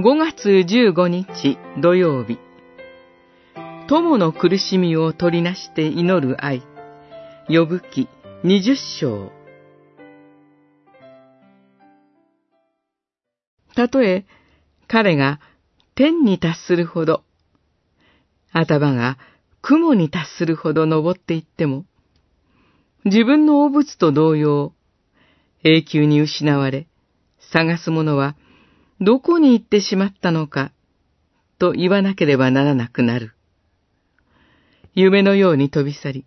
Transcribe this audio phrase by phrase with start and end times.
[0.00, 1.58] 5月15日。
[1.78, 2.38] 土曜日。
[3.86, 6.62] 友の苦しみを取りなして祈る愛。
[7.48, 8.08] 呼ぶ記
[8.42, 9.30] 20章。
[13.74, 14.24] たとえ
[14.88, 15.38] 彼が
[15.94, 17.22] 天に達するほど、
[18.52, 19.18] 頭が
[19.60, 21.84] 雲に達するほど登っていっても、
[23.04, 24.72] 自分の汚物と同様、
[25.62, 26.86] 永久に失われ、
[27.52, 28.34] 探す者は
[29.00, 30.72] どこに行ってしまったのか、
[31.58, 33.32] と言わなければならなくなる。
[34.94, 36.24] 夢のように飛び去り、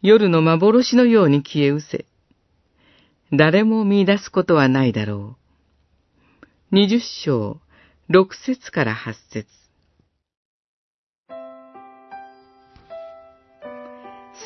[0.00, 2.06] 夜の幻のように消え失せ、
[3.32, 5.36] 誰も見出すことはないだろ
[6.42, 6.46] う。
[6.70, 7.60] 二十章、
[8.08, 9.46] 六節から八節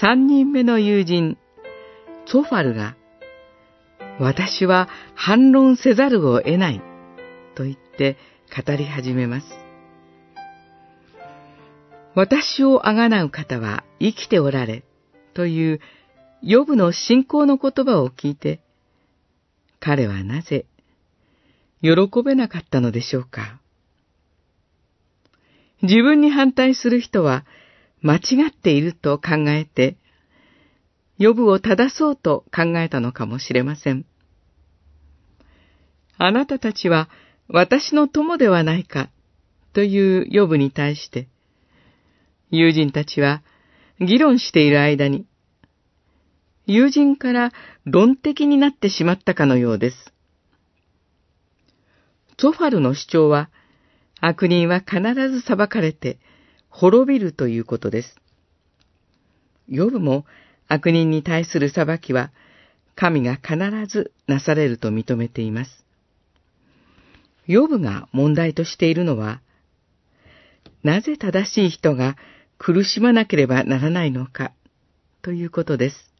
[0.01, 1.39] 三人目の友人、
[2.27, 2.97] ソファルが、
[4.19, 6.94] 私は反論せざるを得ない、
[7.95, 8.17] って
[8.55, 9.47] 語り始めます。
[12.15, 14.85] 私をあがなう方は生きておられ、
[15.33, 15.81] という、
[16.43, 18.61] ヨブの信仰の言葉を聞いて、
[19.81, 20.67] 彼はなぜ
[21.83, 21.91] 喜
[22.25, 23.61] べなかったのでしょうか。
[25.83, 27.45] 自分に反対する人は
[28.01, 29.97] 間違っていると考えて、
[31.19, 34.05] 予部を正そうと考えたのかもしれません。
[36.17, 37.09] あなたたちは
[37.49, 39.11] 私の友ではないか
[39.73, 41.29] という予部に対して、
[42.51, 43.43] 友人たちは
[44.01, 45.27] 議論している間に、
[46.67, 47.53] 友人から
[47.85, 50.13] 論的になってしまったかのようです。
[52.39, 53.51] ゾファルの主張は、
[54.21, 55.01] 悪人は必
[55.31, 56.19] ず裁かれて
[56.71, 58.17] 滅びるということです。
[59.69, 60.25] ヨブも
[60.67, 62.33] 悪人に対する裁きは
[62.95, 63.57] 神が必
[63.87, 65.84] ずなされると認めています。
[67.47, 69.41] ヨブが問題としているのは、
[70.83, 72.17] なぜ正しい人が
[72.59, 74.53] 苦しまなければならないのか
[75.23, 76.13] ということです。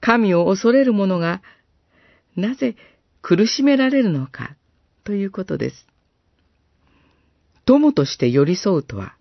[0.00, 1.42] 神を恐れる者が
[2.36, 2.76] なぜ
[3.20, 4.56] 苦しめられるのか
[5.04, 5.86] ということです。
[7.64, 9.14] 友として寄り添うとは、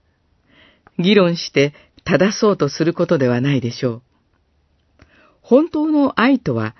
[0.97, 1.73] 議論して
[2.03, 4.01] 正そうとすることではないでしょう。
[5.41, 6.75] 本当の愛とは、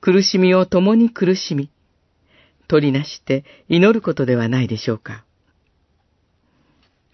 [0.00, 1.70] 苦しみを共に苦しみ、
[2.68, 5.24] 取りなして祈ることではないでしょうか。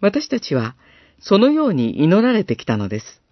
[0.00, 0.74] 私たちは、
[1.20, 3.22] そのように祈られてきたのです。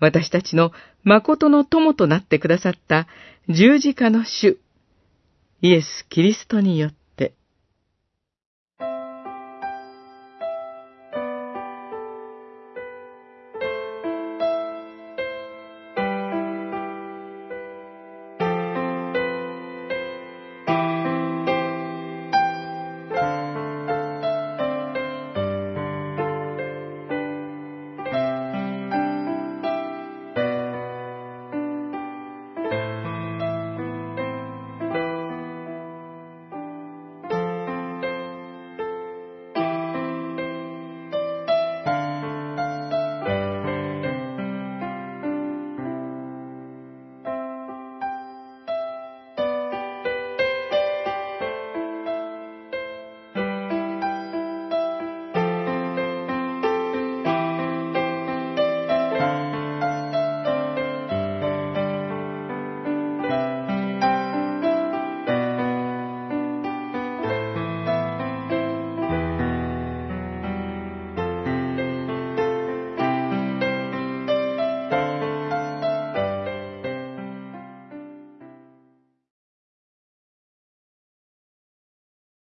[0.00, 0.72] 私たちの
[1.04, 3.06] 誠の友となってくださった
[3.48, 4.58] 十字架の主、
[5.62, 7.05] イエス・キリストによって、